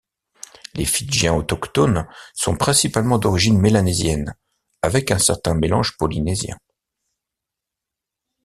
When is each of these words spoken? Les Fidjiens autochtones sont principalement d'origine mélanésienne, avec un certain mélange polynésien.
Les 0.73 0.85
Fidjiens 0.85 1.35
autochtones 1.35 2.07
sont 2.33 2.55
principalement 2.57 3.19
d'origine 3.19 3.59
mélanésienne, 3.59 4.35
avec 4.81 5.11
un 5.11 5.19
certain 5.19 5.53
mélange 5.53 5.95
polynésien. 5.95 6.57